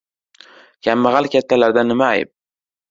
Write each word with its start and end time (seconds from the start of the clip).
—Kambag‘al 0.87 1.31
kattalarda 1.37 1.87
nima 1.93 2.11
ayb? 2.17 2.37